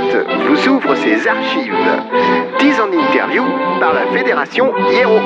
[0.00, 1.72] Vous ouvre ses archives.
[2.60, 3.42] 10 en interview
[3.80, 5.18] par la Fédération Hiero.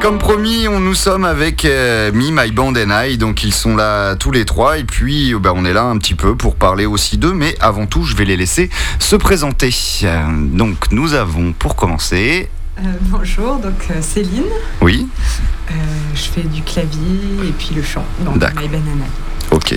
[0.00, 3.74] Comme promis, on nous sommes avec euh, Me, My Band and I, donc ils sont
[3.74, 6.56] là tous les trois, et puis euh, bah, on est là un petit peu pour
[6.56, 8.68] parler aussi d'eux, mais avant tout, je vais les laisser
[8.98, 9.74] se présenter.
[10.02, 14.44] Euh, donc nous avons, pour commencer, Euh, bonjour, donc euh, Céline.
[14.82, 15.08] oui,
[15.70, 15.74] Euh,
[16.14, 18.32] je fais du clavier et puis le chant dans.
[18.32, 19.06] My Banana.
[19.50, 19.76] Ok,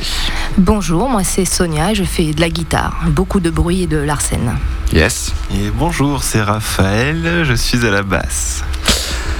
[0.58, 3.98] Bonjour, moi c'est Sonia et je fais de la guitare, beaucoup de bruit et de
[3.98, 4.58] l'arsène.
[4.94, 8.64] yes, Et bonjour, c'est Raphaël, je suis à la basse.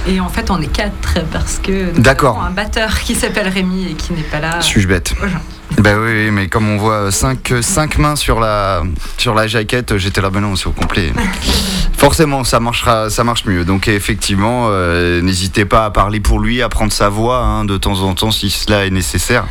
[0.06, 2.36] Et en fait, on est quatre parce que nous D'accord.
[2.38, 4.60] avons un batteur qui s'appelle Rémi et qui n'est pas là.
[4.62, 5.12] suis-je bête?
[5.80, 8.82] Bah oui, oui, mais comme on voit 5 cinq mains sur la,
[9.16, 11.12] sur la jaquette, j'étais là, ben non, c'est au complet.
[11.96, 13.64] Forcément, ça marchera, ça marche mieux.
[13.64, 17.76] Donc effectivement, euh, n'hésitez pas à parler pour lui, à prendre sa voix hein, de
[17.76, 19.46] temps en temps si cela est nécessaire.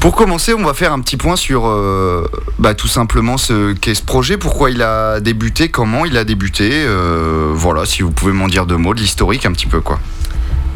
[0.00, 2.26] Pour commencer, on va faire un petit point sur euh,
[2.58, 6.70] bah, tout simplement ce qu'est ce projet, pourquoi il a débuté, comment il a débuté.
[6.72, 9.98] euh, voilà, si vous pouvez m'en dire deux mots, de l'historique un petit peu quoi.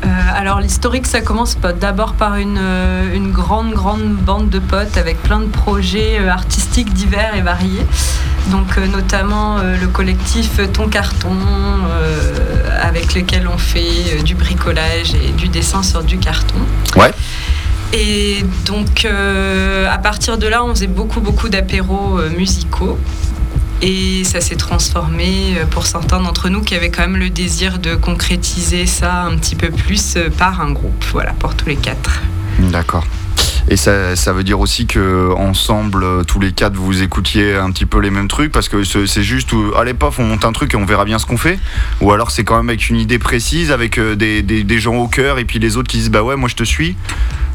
[0.04, 4.96] Euh, alors l'historique, ça commence d'abord par une, euh, une grande, grande bande de potes
[4.96, 7.86] avec plein de projets euh, artistiques divers et variés.
[8.50, 11.36] Donc euh, notamment euh, le collectif Ton Carton,
[12.80, 16.58] avec lequel on fait du bricolage et du dessin sur du carton.
[16.96, 17.12] Ouais.
[17.92, 22.98] Et donc à partir de là, on faisait beaucoup, beaucoup d'apéros musicaux.
[23.84, 27.80] Et ça s'est transformé euh, pour certains d'entre nous qui avaient quand même le désir
[27.80, 31.74] de concrétiser ça un petit peu plus euh, par un groupe, voilà, pour tous les
[31.76, 32.22] quatre.
[32.60, 33.04] D'accord.
[33.68, 37.70] Et ça, ça veut dire aussi que ensemble, euh, tous les quatre, vous écoutiez un
[37.70, 38.52] petit peu les mêmes trucs?
[38.52, 41.26] Parce que c'est juste, allez paf, on monte un truc et on verra bien ce
[41.26, 41.58] qu'on fait?
[42.00, 45.08] Ou alors c'est quand même avec une idée précise, avec des, des- des gens au
[45.08, 46.96] cœur et puis les autres qui disent bah ouais, moi je te suis?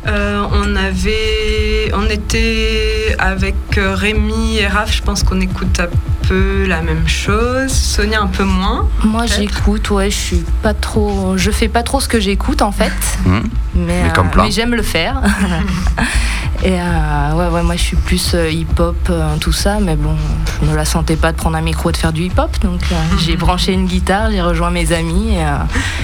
[0.07, 5.81] Euh, on avait, on était avec Rémi et Raph, je pense qu'on écoute
[6.27, 7.71] peu la même chose.
[7.71, 8.87] Sonia un peu moins.
[9.03, 11.33] Moi j'écoute, ouais, je suis pas trop.
[11.37, 12.91] Je fais pas trop ce que j'écoute en fait,
[13.25, 13.43] Mhm.
[13.75, 14.43] mais, Mais comme plein.
[14.45, 15.21] mais j'aime le faire.
[16.63, 20.15] et euh, ouais, ouais, moi je suis plus euh, hip-hop, euh, tout ça, mais bon,
[20.61, 22.81] je me la sentais pas de prendre un micro et de faire du hip-hop, donc
[22.91, 25.55] euh, j'ai branché une guitare, j'ai rejoint mes amis et, euh,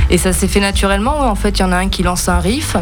[0.10, 1.22] et ça s'est fait naturellement.
[1.22, 1.28] ouais.
[1.28, 2.76] En fait, il y en a un qui lance un riff,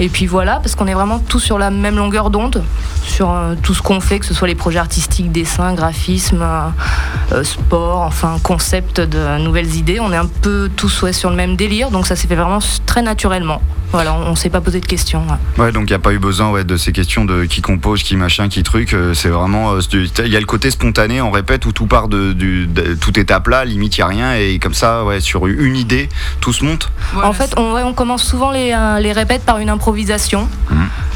[0.00, 2.62] et puis voilà, parce qu'on est vraiment tous sur la même longueur d'onde,
[3.06, 6.46] sur euh, tout ce qu'on fait, que ce soit les projets artistiques, dessin, graphisme, euh,
[6.66, 6.68] euh,
[7.42, 10.00] sport, enfin concept de nouvelles idées.
[10.00, 13.02] On est un peu tous sur le même délire, donc ça s'est fait vraiment très
[13.02, 13.60] naturellement.
[13.92, 15.22] Voilà, on, on s'est pas posé de questions.
[15.58, 15.64] ouais.
[15.64, 18.02] Ouais, donc il n'y a pas eu besoin ouais, de ces questions de qui compose,
[18.02, 18.94] qui machin, qui truc.
[18.94, 19.72] euh, C'est vraiment.
[19.74, 22.94] euh, Il y a le côté spontané, on répète, où tout part de, du- de-
[22.94, 25.76] tout est à plat, limite il n'y a rien, et comme ça, ouais, sur une
[25.76, 26.08] idée,
[26.40, 26.90] tout se monte.
[27.12, 30.48] Voilà, en fait, on, ouais, on commence souvent les, euh, les répètes par une improvisation.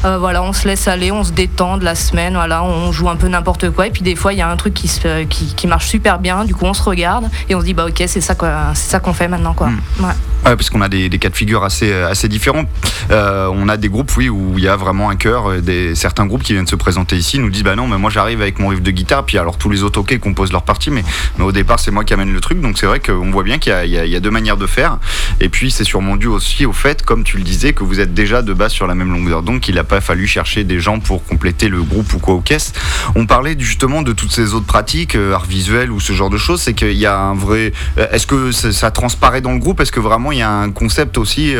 [0.04, 3.08] Euh, voilà, on se laisse aller, on se détend de la semaine, voilà, on joue
[3.08, 3.86] un peu n'importe quoi.
[3.86, 6.18] Et puis des fois, il y a un truc qui, se, qui, qui marche super
[6.18, 6.44] bien.
[6.44, 8.90] Du coup, on se regarde et on se dit bah ok, c'est ça quoi, c'est
[8.90, 9.68] ça qu'on fait maintenant quoi.
[9.98, 10.06] Ouais.
[10.44, 12.65] Ouais, parce qu'on a des, des cas de figure assez, assez différents.
[13.10, 15.60] Euh, on a des groupes, oui, où il y a vraiment un cœur.
[15.62, 18.40] Des, certains groupes qui viennent se présenter ici nous disent Bah non, mais moi j'arrive
[18.42, 21.04] avec mon riff de guitare, puis alors tous les autres, ok, composent leur partie, mais,
[21.38, 22.60] mais au départ, c'est moi qui amène le truc.
[22.60, 24.98] Donc c'est vrai qu'on voit bien qu'il y, y a- deux manières de faire.
[25.40, 28.12] Et puis c'est sûrement dû aussi au fait, comme tu le disais, que vous êtes
[28.14, 29.42] déjà de base sur la même longueur.
[29.42, 32.40] Donc il n'a pas fallu chercher des gens pour compléter le groupe ou quoi aux
[32.40, 32.72] caisses.
[33.14, 36.38] On parlait justement de toutes ces autres pratiques, euh, art visuel ou ce genre de
[36.38, 36.60] choses.
[36.62, 37.72] C'est qu'il y a un vrai.
[37.98, 39.80] euh, Est-ce que ça, transparaît dans le groupe?
[39.80, 41.54] Est-ce que vraiment il y a un concept aussi,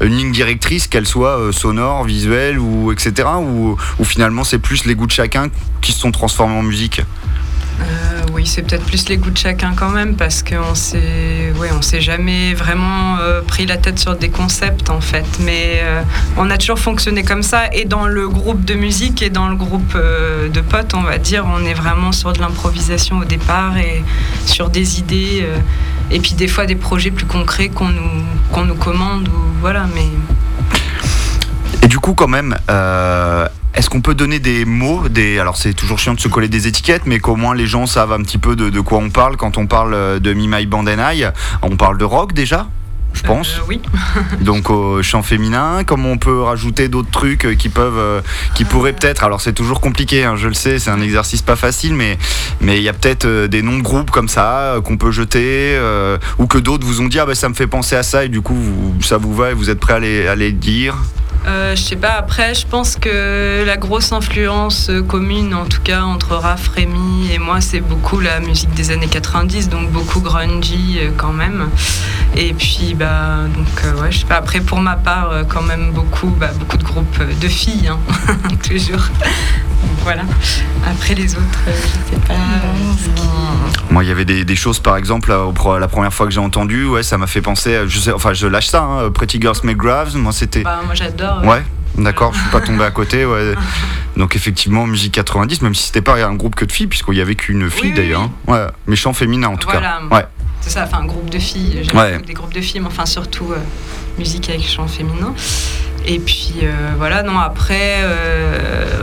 [0.00, 3.28] une ligne directrice, qu'elle soit euh, sonore, visuelle ou etc.
[3.40, 5.48] Ou, finalement c'est plus les goûts de chacun
[5.80, 7.00] qui se sont transformés en musique?
[7.80, 7.84] Euh,
[8.34, 11.80] oui, c'est peut-être plus les goûts de chacun quand même, parce qu'on s'est, ouais, on
[11.80, 15.26] s'est jamais vraiment euh, pris la tête sur des concepts en fait.
[15.40, 15.82] Mais
[16.36, 19.56] on a toujours fonctionné comme ça, et dans le groupe de musique et dans le
[19.56, 24.02] groupe de potes, on va dire, on est vraiment sur de l'improvisation au départ et
[24.46, 25.46] sur des idées,
[26.12, 29.86] et puis des fois des projets plus concrets qu'on nous, commande ou voilà.
[29.94, 30.06] Mais
[31.82, 35.38] Et du coup, quand même, euh, est-ce qu'on peut donner des mots des...
[35.38, 38.12] Alors, c'est toujours chiant de se coller des étiquettes, mais qu'au moins les gens savent
[38.12, 40.86] un petit peu de, quoi on parle quand on parle euh, de Me My Band
[40.86, 41.24] and I?
[41.62, 42.66] On parle de rock déjà?
[43.14, 43.56] Je pense.
[43.58, 43.80] euh, oui.
[44.40, 48.20] Donc au chant féminin, comment on peut rajouter d'autres trucs euh, qui peuvent, euh,
[48.54, 49.24] qui pourraient peut-être.
[49.24, 52.18] Alors c'est toujours compliqué, hein, je le sais, c'est un exercice pas facile, mais
[52.60, 55.78] mais il y a peut-être des noms de groupes comme ça qu'on peut jeter,
[56.38, 58.28] ou que d'autres vous ont dit ah bah ça me fait penser à ça et
[58.28, 60.96] du coup vous- ça vous va et vous êtes prêt à les, à les dire?
[61.46, 65.80] Euh, je sais pas, après, je pense que la grosse influence euh, commune, en tout
[65.82, 70.20] cas entre Raph, Rémi et moi, c'est beaucoup la musique des années 90, donc beaucoup
[70.20, 71.68] grungy euh, quand même.
[72.36, 76.28] Et puis, bah, donc, ouais, je sais pas, après, pour ma part, quand même beaucoup,
[76.28, 77.98] bah, de groupes de filles, hein,
[78.62, 79.08] toujours.
[80.02, 80.22] Voilà.
[80.86, 82.34] Après les autres, euh, je sais pas.
[82.34, 86.40] qui- Moi, il y avait des, des choses, par exemple, la première fois que j'ai
[86.40, 89.40] entendu, ouais, ça m'a fait penser, à- je sais, enfin, je lâche ça, hein, Pretty
[89.40, 90.62] Girls Make Graves, moi, c'était.
[90.62, 91.42] Bah, moi j'adore.
[91.44, 91.62] Ouais,
[91.96, 93.54] d'accord, je suis pas tombé à côté, ouais.
[94.16, 97.20] Donc, effectivement, musique 90, même si c'était pas un groupe que de filles, puisqu'il y
[97.20, 98.22] avait qu'une fille oui, d'ailleurs.
[98.22, 98.30] hein.
[98.46, 100.00] Ouais, mais chant féminin en tout Voilà.
[100.10, 100.14] cas.
[100.16, 100.26] Ouais,
[100.60, 101.80] C'est ça, enfin un groupe de filles.
[101.82, 102.18] J'aime Ouais.
[102.20, 103.56] des groupes de filles, mais enfin surtout euh,
[104.18, 105.34] musique avec chant féminin.
[106.06, 109.01] Et puis euh, voilà, non, après, euh,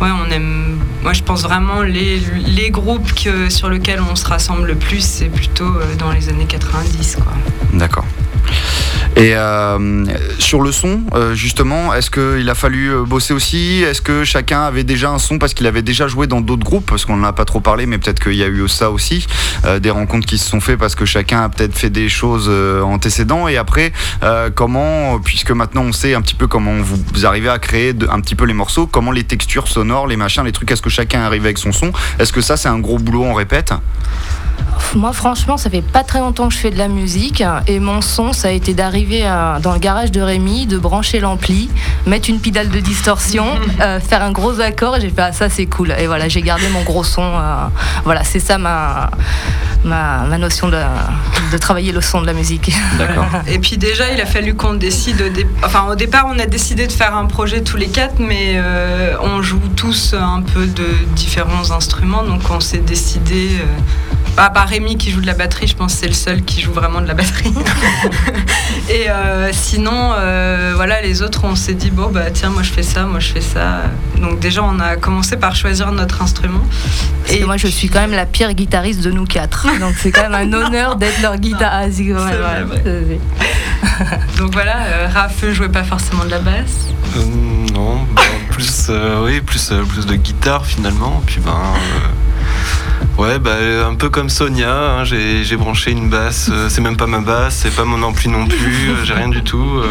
[0.00, 0.78] ouais, on aime.
[1.02, 5.00] Moi, je pense vraiment les, les groupes que, sur lesquels on se rassemble le plus,
[5.04, 7.32] c'est plutôt euh, dans les années 90, quoi.
[7.72, 8.04] d'accord.
[9.16, 10.04] Et euh,
[10.38, 13.82] sur le son, euh, justement, est-ce qu'il a fallu euh, bosser aussi?
[13.82, 16.86] Est-ce que chacun avait déjà un son parce qu'il avait déjà joué dans d'autres groupes?
[16.86, 19.26] Parce qu'on n'en a pas trop parlé, mais peut-être qu'il y a eu ça aussi.
[19.80, 22.50] des rencontres qui se sont faites parce que chacun a peut-être fait des choses
[22.82, 23.48] antécédents.
[23.48, 23.92] Et après,
[24.54, 28.34] comment, puisque maintenant on sait un petit peu comment vous, arrivez à créer un petit
[28.34, 31.44] peu les morceaux, comment les textures sonores, les machins, les trucs, est-ce que chacun arrive
[31.44, 31.92] avec son son?
[32.18, 33.72] Est-ce que ça c'est un gros boulot, on répète?
[34.96, 38.00] Moi, franchement, ça fait pas très longtemps que je fais de la musique et mon
[38.00, 39.22] son, ça a été d'arriver
[39.62, 41.70] dans le garage de Rémi, de brancher l'ampli,
[42.06, 43.46] mettre une pédale de distorsion,
[43.80, 45.94] euh, faire un gros accord et j'ai fait ah, ça c'est cool.
[45.96, 47.22] Et voilà, j'ai gardé mon gros son.
[47.22, 47.66] euh,
[48.04, 49.10] voilà, c'est ça ma,
[49.84, 50.78] ma, ma notion de,
[51.52, 52.72] de travailler le son de la musique.
[52.98, 53.26] D'accord.
[53.46, 55.22] Et puis déjà, il a fallu qu'on décide.
[55.22, 58.18] Au, dé- enfin, au départ, on a décidé de faire un projet tous les quatre,
[58.18, 63.50] mais euh, on joue tous un peu de différents instruments, donc on s'est décidé.
[64.30, 66.14] Euh, bah, à part Rémi qui joue de la batterie, je pense que c'est le
[66.14, 67.52] seul qui joue vraiment de la batterie.
[68.90, 72.70] Et euh, sinon, euh, voilà, les autres, on s'est dit bon bah tiens, moi je
[72.70, 73.82] fais ça, moi je fais ça.
[74.18, 76.64] Donc déjà, on a commencé par choisir notre instrument.
[77.24, 79.66] Parce que moi, je suis quand même la pire guitariste de nous quatre.
[79.80, 81.98] Donc c'est quand même un honneur d'être leur guitariste.
[81.98, 83.20] C'est vrai, ouais.
[84.38, 86.88] Donc voilà, euh, Raph jouait pas forcément de la basse.
[87.16, 87.24] Euh,
[87.74, 91.22] non, bah, plus, euh, oui, plus, euh, plus de guitare finalement.
[91.26, 92.08] Puis ben, euh,
[93.20, 93.56] ouais, bah,
[93.88, 96.48] un peu comme Sonia, hein, j'ai branché une basse.
[96.52, 99.28] euh, c'est même pas ma basse, c'est pas mon ampli non plus, euh, j'ai rien
[99.28, 99.78] du tout.
[99.78, 99.86] euh,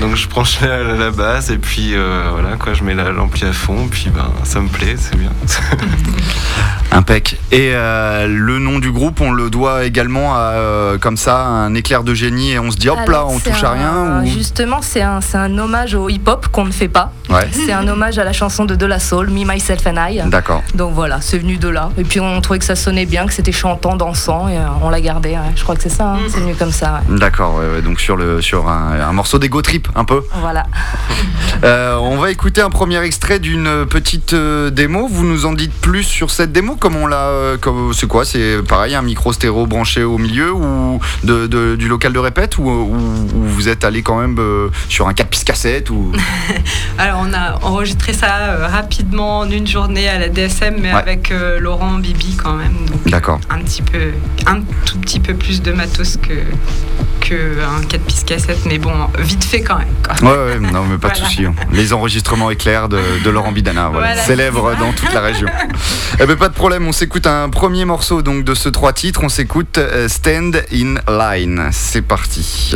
[0.00, 3.44] donc je branche la, la- basse et puis euh, voilà quoi, je mets la- l'ampli
[3.44, 3.88] à fond.
[3.90, 5.30] Puis ben, ça me plaît, c'est bien.
[6.94, 7.38] Impec.
[7.50, 11.74] Et euh, le nom du groupe, on le doit également à, euh, comme ça, un
[11.74, 14.26] éclair de génie et on se dit hop là, Alors, on touche à rien ou...
[14.26, 17.12] Justement, c'est un, un hommage au hip-hop qu'on ne fait pas.
[17.30, 20.20] Ouais, C'est un hommage à la chanson de De La Soul, Me, Myself and I.
[20.26, 20.62] d'accord.
[20.76, 21.90] Donc voilà, c'est venu de là.
[21.98, 24.88] Et puis on trouvait que ça sonnait bien, que c'était chantant, dansant, et euh, on
[24.88, 25.30] l'a gardé.
[25.30, 25.38] ouais.
[25.56, 26.18] Je crois que c'est ça, hein.
[26.28, 27.00] C'est venu comme ça.
[27.10, 27.18] ouais.
[27.18, 30.22] D'accord, donc sur, le, sur un, un morceau d'ego trip, un peu.
[30.40, 30.64] Voilà.
[31.64, 35.08] On va écouter un premier extrait d'une petite démo.
[35.10, 38.26] Vous nous en dites plus sur cette démo Comment on l'a euh, comme- C'est quoi
[38.26, 42.58] C'est pareil, un micro stéréo branché au milieu ou de, de- du local de répète
[42.58, 42.94] ou, ou-
[43.34, 46.12] ou vous êtes allé quand même euh, sur un 4 pistes cassette ou...
[46.98, 50.98] Alors on a enregistré ça euh, rapidement en une journée à la DSM, mais Ouais.
[51.00, 52.76] avec euh, Laurent Bibi quand même.
[53.06, 53.40] D'accord.
[53.48, 54.10] un petit peu,
[54.46, 56.34] un tout petit peu plus de matos que
[57.28, 59.88] que un 4 pistes cassette, mais bon, vite fait quand même.
[60.20, 60.30] quoi.
[60.30, 61.44] Ouais, ouais, non, mais pas de souci.
[61.46, 61.54] hein.
[61.72, 64.22] Les enregistrements éclairs de, de Laurent Bidana, voilà, Voilà.
[64.22, 65.48] célèbre dans toute la région.
[66.20, 69.20] Eh ben, pas de problème, on s'écoute un premier morceau donc de ce trois titres.
[69.24, 71.68] On s'écoute euh, Stand in Line.
[71.72, 72.74] C'est parti.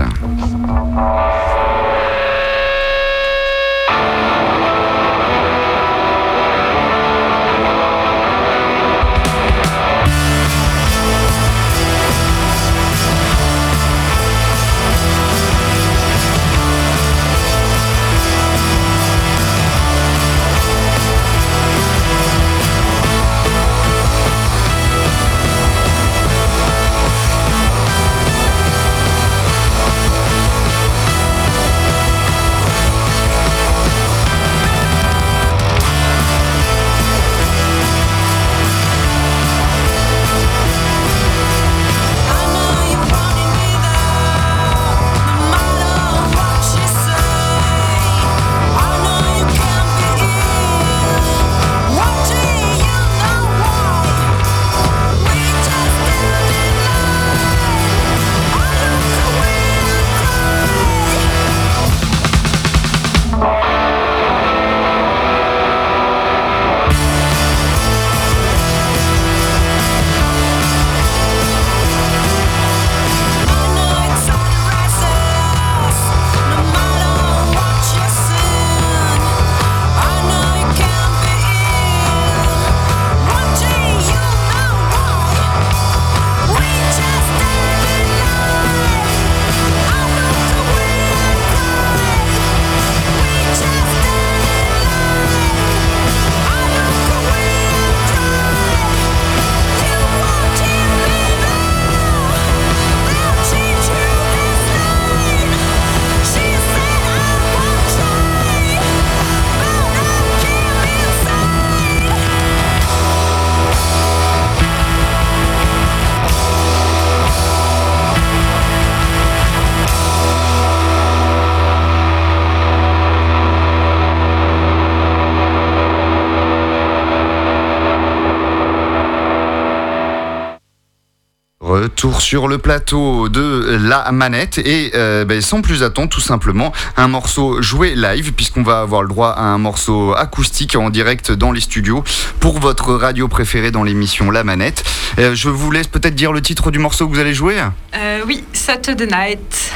[131.88, 136.70] Retour sur le plateau de la manette et euh, ben, sans plus attendre tout simplement
[136.98, 141.32] un morceau joué live puisqu'on va avoir le droit à un morceau acoustique en direct
[141.32, 142.04] dans les studios
[142.40, 144.84] pour votre radio préférée dans l'émission La Manette.
[145.18, 147.56] Euh, je vous laisse peut-être dire le titre du morceau que vous allez jouer
[147.96, 149.72] Euh, oui, Saturday Night.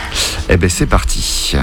[0.50, 1.56] Eh ben c'est parti.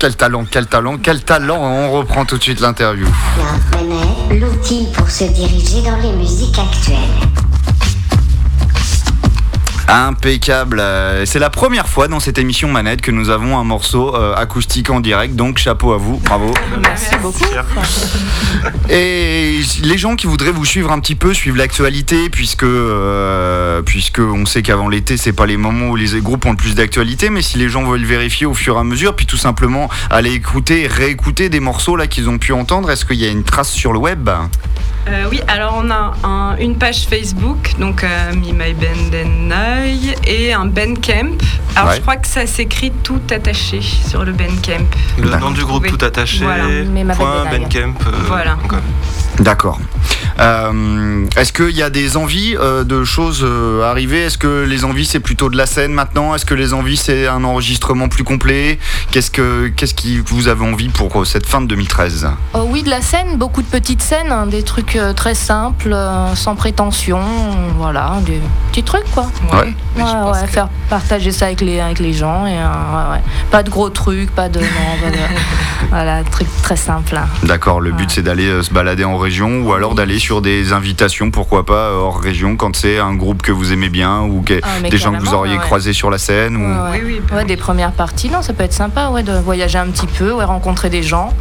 [0.00, 1.60] Quel talent, quel talent, quel talent.
[1.60, 3.06] On reprend tout de suite l'interview.
[9.92, 10.78] Impeccable.
[10.80, 14.34] Euh, C'est la première fois dans cette émission Manette que nous avons un morceau euh,
[14.36, 16.54] acoustique en direct, donc chapeau à vous, bravo.
[16.80, 17.38] Merci beaucoup.
[18.90, 24.20] Et les gens qui voudraient vous suivre un petit peu, suivre l'actualité, puisque euh, puisque
[24.20, 27.30] on sait qu'avant l'été, c'est pas les moments où les groupes ont le plus d'actualité,
[27.30, 30.32] mais si les gens veulent vérifier au fur et à mesure, puis tout simplement aller
[30.32, 33.70] écouter, réécouter des morceaux là qu'ils ont pu entendre, est-ce qu'il y a une trace
[33.70, 34.28] sur le web?
[35.08, 39.50] Euh, oui, alors on a un- une page Facebook, donc euh, Me My Band and
[40.26, 41.38] et un Bandcamp.
[41.76, 41.96] Alors Ouais.
[41.96, 44.84] je crois que ça s'écrit tout attaché sur le Bandcamp.
[45.18, 46.44] Le nom du groupe tout attaché.
[46.44, 46.64] Voilà.
[47.14, 47.44] Point.
[47.50, 47.94] Bandcamp.
[48.06, 48.56] euh, Voilà.
[49.38, 49.78] D'accord.
[50.38, 54.22] Euh, Est-ce qu'il y a des envies euh, de choses euh, arriver?
[54.24, 56.34] Est-ce que les envies c'est plutôt de la scène maintenant?
[56.34, 58.78] Est-ce que les envies c'est un enregistrement plus complet?
[59.10, 62.82] Qu'est-ce que qu'est-ce qui vous avez envie pour euh, cette fin de 2013 Oh oui,
[62.82, 66.54] de la scène, beaucoup de petites scènes, hein, des trucs euh, très simples, euh, sans
[66.54, 67.20] prétention,
[67.76, 69.26] voilà, des petits trucs quoi.
[69.52, 69.58] Ouais.
[69.58, 72.46] Ouais, pense ouais, que- faire partager ça avec les, avec les gens.
[72.46, 73.16] Et, euh.
[73.50, 74.60] Pas de gros trucs, pas de.
[74.60, 74.66] non,
[75.02, 75.16] pas de-
[75.90, 77.16] voilà, truc très simple.
[77.16, 77.26] hein.
[77.44, 77.80] D'accord.
[77.80, 78.06] Le but Ouais.
[78.10, 81.88] c'est d'aller euh, se balader en région ou alors d'aller sur des invitations, pourquoi pas
[81.90, 84.96] euh, hors région quand c'est un groupe que vous aimez bien ou que- Ah, des
[84.98, 85.60] gens que vous auriez ouais.
[85.62, 86.60] croisés sur la scène ou...
[86.60, 86.90] Ouais, ouais.
[86.92, 87.46] Oui, oui, Ouais, oui.
[87.46, 90.44] des premières parties, non, ça peut être sympa, ouais, de voyager un petit peu, ouais,
[90.44, 91.32] rencontrer des gens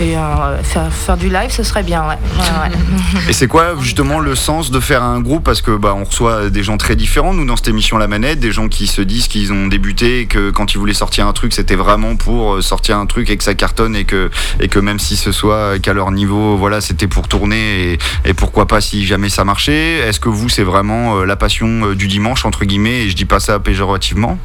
[0.00, 2.16] et euh, faire, faire du live, ce serait bien, ouais.
[2.38, 3.22] Ouais, ouais.
[3.28, 5.44] Et c'est quoi justement le sens de faire un groupe?
[5.44, 8.38] Parce que bah, on reçoit des gens très différents, nous dans cette émission La Manette,
[8.40, 11.32] des gens qui se disent qu'ils ont débuté et que quand ils voulaient sortir un
[11.32, 15.16] truc, c'était vraiment pour sortir un truc et que ça cartonne et que, même si
[15.16, 19.28] ce soit qu'à leur niveau, voilà, c'était pour tourner et, et pourquoi pas si jamais
[19.28, 19.98] ça marchait.
[19.98, 23.16] Est-ce que vous, c'est vraiment euh, la passion euh, du dimanche, entre guillemets, et je
[23.16, 24.38] dis pas ça péjorativement?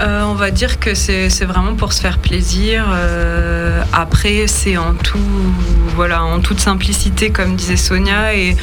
[0.00, 2.86] Euh, on va dire que c'est vraiment pour se faire plaisir.
[2.92, 5.18] Euh, après, c'est en tout,
[5.96, 8.56] voilà, en toute simplicité, comme disait Sonia, et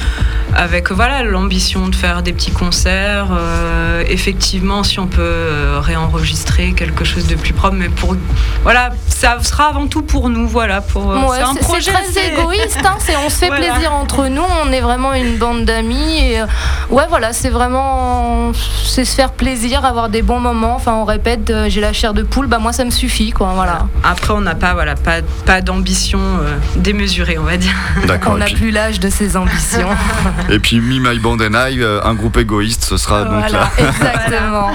[0.56, 7.04] avec voilà l'ambition de faire des petits concerts, euh, effectivement, si on peut réenregistrer quelque
[7.04, 8.16] chose de plus propre, mais pour
[8.64, 12.80] voilà, ça sera avant tout pour nous, voilà, pour Ouais, c'est un projet très égoïste,
[12.86, 13.72] hein, c'est- on se fait Voilà.
[13.74, 16.20] plaisir entre nous, on est vraiment une bande d'amis.
[16.20, 16.42] Et,
[16.90, 18.52] ouais, voilà, c'est vraiment
[18.86, 20.76] c'est se faire plaisir, avoir des bons moments.
[20.76, 23.52] Enfin, on répète, euh, j'ai la chair de poule, bah moi ça me suffit, quoi.
[23.56, 23.88] Voilà.
[24.04, 27.74] Après, on n'a pas, voilà, pas, pas d'ambition euh, démesurée, on va dire.
[28.08, 28.34] D'accord.
[28.34, 29.90] On n'a puis, plus l'âge de ses ambitions.
[30.50, 33.72] et puis Me, My Band and I, euh, un groupe égoïste, ce sera donc là.
[33.78, 34.72] exactement.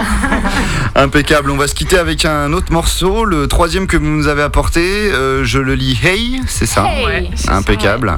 [0.97, 1.51] Impeccable.
[1.51, 4.81] On va se quitter avec un autre morceau, le troisième que vous nous avez apporté.
[4.81, 7.05] euh, je le lis Hey, c'est ça Hey.
[7.05, 7.55] Ouais, c'est ça.
[7.55, 8.17] Impeccable.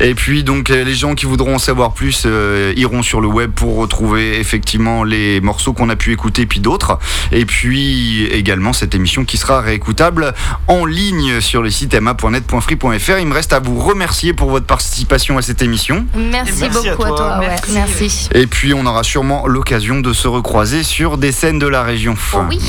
[0.00, 3.28] Et puis donc euh, les gens qui voudront en savoir plus euh, iront sur le
[3.28, 6.98] web pour retrouver effectivement les morceaux qu'on a pu écouter puis d'autres.
[7.32, 10.34] Et puis également cette émission qui sera réécoutable
[10.68, 13.18] en ligne sur le site ma.net.free.fr.
[13.20, 16.06] Il me reste à vous remercier pour votre participation à cette émission.
[16.14, 17.16] Merci, Merci à beaucoup à toi.
[17.16, 17.38] toi.
[17.40, 18.28] ouais, Merci, merci.
[18.34, 22.14] Et puis on aura sûrement l'occasion de se recroiser sur des scènes de la région.
[22.34, 22.60] Oh oui.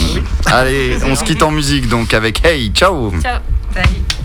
[0.45, 3.39] Allez, on se quitte en musique donc avec Hey, ciao Ciao.
[3.73, 4.24] Salut.